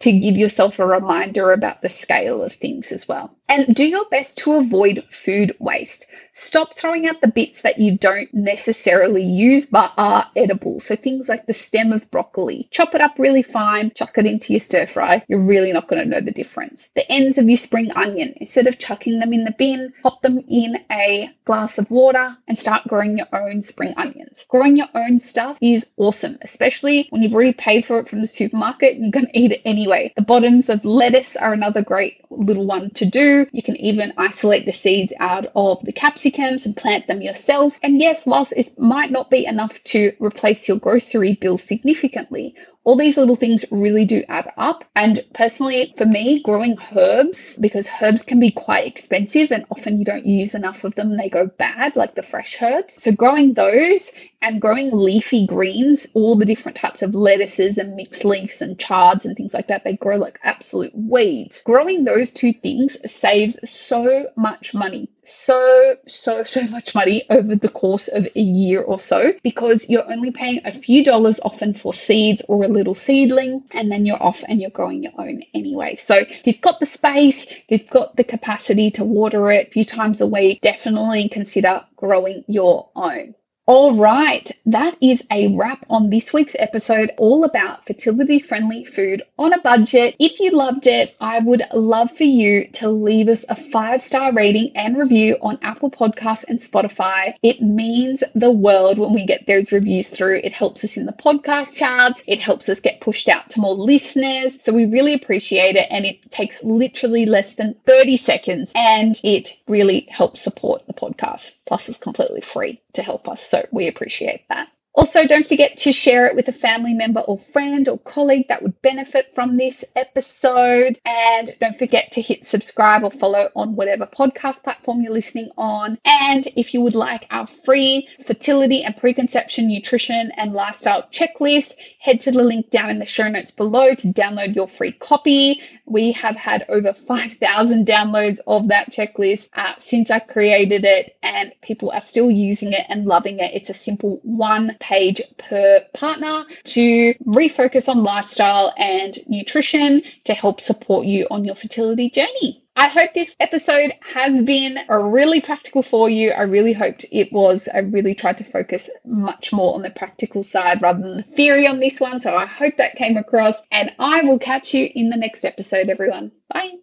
to 0.00 0.12
give 0.12 0.36
yourself 0.36 0.78
a 0.78 0.86
reminder 0.86 1.52
about 1.52 1.82
the 1.82 1.88
scale 1.88 2.42
of 2.42 2.52
things 2.52 2.92
as 2.92 3.06
well. 3.08 3.36
And 3.48 3.74
do 3.74 3.84
your 3.84 4.04
best 4.10 4.38
to 4.38 4.54
avoid 4.54 5.04
food 5.10 5.54
waste. 5.60 6.06
Stop 6.34 6.76
throwing 6.76 7.06
out 7.06 7.20
the 7.20 7.28
bits 7.28 7.62
that 7.62 7.78
you 7.78 7.96
don't 7.96 8.32
necessarily 8.34 9.22
use 9.22 9.64
but 9.66 9.92
are 9.96 10.30
edible. 10.34 10.80
So 10.80 10.96
things 10.96 11.28
like 11.28 11.46
the 11.46 11.54
stem 11.54 11.92
of 11.92 12.10
broccoli. 12.10 12.68
Chop 12.72 12.94
it 12.94 13.00
up 13.00 13.18
really 13.18 13.42
fine, 13.42 13.92
chuck 13.94 14.18
it 14.18 14.26
into 14.26 14.52
your 14.52 14.60
stir 14.60 14.86
fry. 14.86 15.24
You're 15.28 15.40
really 15.40 15.72
not 15.72 15.88
going 15.88 16.02
to 16.02 16.08
know 16.08 16.20
the 16.20 16.32
difference. 16.32 16.90
The 16.94 17.10
ends 17.10 17.38
of 17.38 17.48
your 17.48 17.56
spring 17.56 17.92
onion. 17.92 18.34
Instead 18.36 18.66
of 18.66 18.78
chucking 18.78 19.20
them 19.20 19.32
in 19.32 19.44
the 19.44 19.54
bin, 19.56 19.92
pop 20.02 20.20
them 20.22 20.42
in 20.48 20.78
a 20.90 21.30
glass 21.44 21.78
of 21.78 21.90
water 21.90 22.36
and 22.48 22.58
start 22.58 22.88
growing 22.88 23.16
your 23.16 23.28
own 23.32 23.62
spring 23.62 23.94
onions. 23.96 24.44
Growing 24.48 24.76
your 24.76 24.88
own 24.94 25.20
stuff 25.20 25.56
is 25.62 25.88
awesome, 25.96 26.36
especially 26.42 27.06
when 27.10 27.22
you've 27.22 27.34
already 27.34 27.52
paid 27.52 27.86
for 27.86 28.00
it 28.00 28.08
from 28.08 28.20
the 28.20 28.28
supermarket 28.28 28.94
and 28.94 29.02
you're 29.04 29.10
going 29.12 29.26
to 29.26 29.38
eat 29.38 29.52
it 29.52 29.62
anyway. 29.66 30.12
The 30.16 30.22
bottoms 30.22 30.70
of 30.70 30.84
lettuce 30.84 31.36
are 31.36 31.52
another 31.52 31.82
great 31.82 32.22
little 32.30 32.66
one 32.66 32.90
to 32.90 33.04
do. 33.04 33.46
You 33.52 33.62
can 33.62 33.76
even 33.76 34.14
isolate 34.16 34.64
the 34.64 34.72
seeds 34.72 35.12
out 35.18 35.46
of 35.54 35.84
the 35.84 35.92
capsicums 35.92 36.64
and 36.64 36.76
plant 36.76 37.06
them 37.06 37.20
yourself. 37.20 37.78
And 37.82 38.00
yes, 38.00 38.24
whilst 38.24 38.52
it 38.56 38.78
might 38.78 39.10
not 39.10 39.28
be 39.28 39.44
enough 39.44 39.82
to 39.84 40.12
replace 40.20 40.68
your 40.68 40.78
grocery 40.78 41.34
bill 41.34 41.58
significantly, 41.58 42.54
all 42.86 42.96
these 42.96 43.16
little 43.16 43.34
things 43.34 43.64
really 43.72 44.04
do 44.04 44.22
add 44.28 44.48
up. 44.56 44.84
And 44.94 45.24
personally, 45.34 45.92
for 45.98 46.06
me, 46.06 46.40
growing 46.40 46.78
herbs, 46.96 47.58
because 47.60 47.88
herbs 48.00 48.22
can 48.22 48.38
be 48.38 48.52
quite 48.52 48.86
expensive 48.86 49.50
and 49.50 49.66
often 49.72 49.98
you 49.98 50.04
don't 50.04 50.24
use 50.24 50.54
enough 50.54 50.84
of 50.84 50.94
them, 50.94 51.16
they 51.16 51.28
go 51.28 51.46
bad, 51.46 51.96
like 51.96 52.14
the 52.14 52.22
fresh 52.22 52.56
herbs. 52.62 53.02
So 53.02 53.10
growing 53.10 53.54
those 53.54 54.12
and 54.42 54.60
growing 54.60 54.90
leafy 54.92 55.46
greens, 55.46 56.06
all 56.14 56.36
the 56.36 56.44
different 56.44 56.76
types 56.76 57.02
of 57.02 57.14
lettuces 57.14 57.78
and 57.78 57.96
mixed 57.96 58.24
leaves 58.24 58.62
and 58.62 58.78
chards 58.78 59.24
and 59.24 59.36
things 59.36 59.54
like 59.54 59.68
that, 59.68 59.84
they 59.84 59.96
grow 59.96 60.16
like 60.16 60.38
absolute 60.42 60.92
weeds. 60.94 61.62
Growing 61.64 62.04
those 62.04 62.30
two 62.30 62.52
things 62.52 62.96
saves 63.10 63.58
so 63.68 64.26
much 64.36 64.74
money 64.74 65.08
so, 65.26 65.96
so, 66.06 66.44
so 66.44 66.62
much 66.64 66.94
money 66.94 67.24
over 67.28 67.56
the 67.56 67.68
course 67.68 68.08
of 68.08 68.26
a 68.34 68.40
year 68.40 68.80
or 68.80 69.00
so 69.00 69.32
because 69.42 69.88
you're 69.88 70.10
only 70.10 70.30
paying 70.30 70.60
a 70.64 70.72
few 70.72 71.04
dollars 71.04 71.40
often 71.42 71.74
for 71.74 71.92
seeds 71.92 72.42
or 72.48 72.64
a 72.64 72.68
little 72.68 72.94
seedling, 72.94 73.64
and 73.72 73.90
then 73.90 74.06
you're 74.06 74.22
off 74.22 74.42
and 74.48 74.60
you're 74.60 74.70
growing 74.70 75.02
your 75.02 75.12
own 75.18 75.42
anyway. 75.54 75.96
So, 75.96 76.14
if 76.16 76.46
you've 76.46 76.60
got 76.60 76.80
the 76.80 76.86
space, 76.86 77.44
if 77.44 77.64
you've 77.68 77.90
got 77.90 78.16
the 78.16 78.24
capacity 78.24 78.90
to 78.92 79.04
water 79.04 79.50
it 79.50 79.68
a 79.68 79.70
few 79.70 79.84
times 79.84 80.20
a 80.20 80.26
week, 80.26 80.60
definitely 80.60 81.28
consider 81.28 81.84
growing 81.96 82.44
your 82.46 82.88
own. 82.94 83.34
All 83.68 83.96
right, 83.96 84.48
that 84.66 84.96
is 85.00 85.24
a 85.28 85.48
wrap 85.56 85.84
on 85.90 86.08
this 86.08 86.32
week's 86.32 86.54
episode, 86.56 87.10
all 87.18 87.42
about 87.42 87.84
fertility 87.84 88.38
friendly 88.38 88.84
food 88.84 89.24
on 89.40 89.52
a 89.52 89.60
budget. 89.60 90.14
If 90.20 90.38
you 90.38 90.52
loved 90.52 90.86
it, 90.86 91.16
I 91.20 91.40
would 91.40 91.64
love 91.74 92.12
for 92.16 92.22
you 92.22 92.68
to 92.74 92.88
leave 92.88 93.26
us 93.26 93.44
a 93.48 93.56
five 93.56 94.02
star 94.02 94.32
rating 94.32 94.70
and 94.76 94.96
review 94.96 95.36
on 95.42 95.58
Apple 95.62 95.90
Podcasts 95.90 96.44
and 96.46 96.60
Spotify. 96.60 97.34
It 97.42 97.60
means 97.60 98.22
the 98.36 98.52
world 98.52 99.00
when 99.00 99.12
we 99.12 99.26
get 99.26 99.48
those 99.48 99.72
reviews 99.72 100.10
through. 100.10 100.42
It 100.44 100.52
helps 100.52 100.84
us 100.84 100.96
in 100.96 101.04
the 101.04 101.12
podcast 101.12 101.74
charts, 101.74 102.22
it 102.28 102.38
helps 102.38 102.68
us 102.68 102.78
get 102.78 103.00
pushed 103.00 103.28
out 103.28 103.50
to 103.50 103.60
more 103.60 103.74
listeners. 103.74 104.58
So 104.62 104.72
we 104.72 104.86
really 104.86 105.14
appreciate 105.14 105.74
it, 105.74 105.88
and 105.90 106.04
it 106.04 106.30
takes 106.30 106.62
literally 106.62 107.26
less 107.26 107.56
than 107.56 107.74
30 107.84 108.16
seconds, 108.16 108.70
and 108.76 109.18
it 109.24 109.50
really 109.66 110.06
helps 110.08 110.40
support 110.40 110.86
the 110.86 110.94
podcast. 110.94 111.50
Plus, 111.66 111.88
it's 111.88 111.98
completely 111.98 112.42
free 112.42 112.80
to 112.96 113.04
help 113.04 113.28
us. 113.28 113.42
So 113.42 113.66
we 113.72 113.88
appreciate 113.88 114.46
that. 114.50 114.68
Also, 114.96 115.26
don't 115.26 115.46
forget 115.46 115.76
to 115.76 115.92
share 115.92 116.24
it 116.24 116.34
with 116.34 116.48
a 116.48 116.52
family 116.52 116.94
member 116.94 117.20
or 117.20 117.38
friend 117.38 117.86
or 117.86 117.98
colleague 117.98 118.46
that 118.48 118.62
would 118.62 118.80
benefit 118.80 119.30
from 119.34 119.58
this 119.58 119.84
episode. 119.94 120.98
And 121.04 121.54
don't 121.60 121.78
forget 121.78 122.12
to 122.12 122.22
hit 122.22 122.46
subscribe 122.46 123.04
or 123.04 123.10
follow 123.10 123.50
on 123.54 123.76
whatever 123.76 124.06
podcast 124.06 124.62
platform 124.62 125.02
you're 125.02 125.12
listening 125.12 125.50
on. 125.58 125.98
And 126.06 126.48
if 126.56 126.72
you 126.72 126.80
would 126.80 126.94
like 126.94 127.26
our 127.30 127.46
free 127.66 128.08
fertility 128.26 128.84
and 128.84 128.96
preconception 128.96 129.68
nutrition 129.68 130.32
and 130.34 130.54
lifestyle 130.54 131.02
checklist, 131.12 131.74
head 131.98 132.20
to 132.20 132.30
the 132.30 132.42
link 132.42 132.70
down 132.70 132.88
in 132.88 132.98
the 132.98 133.04
show 133.04 133.28
notes 133.28 133.50
below 133.50 133.94
to 133.94 134.06
download 134.08 134.54
your 134.54 134.68
free 134.68 134.92
copy. 134.92 135.60
We 135.84 136.12
have 136.12 136.36
had 136.36 136.64
over 136.68 136.92
5,000 137.06 137.86
downloads 137.86 138.38
of 138.46 138.68
that 138.68 138.92
checklist 138.92 139.48
uh, 139.54 139.74
since 139.80 140.10
I 140.10 140.20
created 140.20 140.84
it, 140.84 141.16
and 141.22 141.52
people 141.62 141.90
are 141.90 142.02
still 142.02 142.30
using 142.30 142.72
it 142.72 142.86
and 142.88 143.06
loving 143.06 143.40
it. 143.40 143.54
It's 143.54 143.70
a 143.70 143.74
simple 143.74 144.20
one 144.22 144.76
page 144.86 145.20
per 145.36 145.84
partner 145.94 146.44
to 146.64 147.14
refocus 147.24 147.88
on 147.88 148.04
lifestyle 148.04 148.72
and 148.78 149.18
nutrition 149.26 150.02
to 150.24 150.32
help 150.32 150.60
support 150.60 151.06
you 151.06 151.26
on 151.30 151.44
your 151.44 151.56
fertility 151.56 152.08
journey. 152.08 152.62
I 152.76 152.88
hope 152.88 153.14
this 153.14 153.34
episode 153.40 153.92
has 154.02 154.44
been 154.44 154.78
really 154.88 155.40
practical 155.40 155.82
for 155.82 156.08
you. 156.08 156.30
I 156.30 156.42
really 156.42 156.74
hoped 156.74 157.06
it 157.10 157.32
was. 157.32 157.68
I 157.72 157.78
really 157.78 158.14
tried 158.14 158.38
to 158.38 158.44
focus 158.44 158.88
much 159.04 159.52
more 159.52 159.74
on 159.74 159.82
the 159.82 159.90
practical 159.90 160.44
side 160.44 160.82
rather 160.82 161.00
than 161.02 161.16
the 161.16 161.22
theory 161.22 161.66
on 161.66 161.80
this 161.80 161.98
one. 161.98 162.20
So 162.20 162.36
I 162.36 162.46
hope 162.46 162.76
that 162.76 162.96
came 162.96 163.16
across. 163.16 163.56
And 163.72 163.92
I 163.98 164.22
will 164.22 164.38
catch 164.38 164.74
you 164.74 164.88
in 164.94 165.08
the 165.08 165.16
next 165.16 165.44
episode, 165.44 165.88
everyone. 165.88 166.32
Bye. 166.52 166.74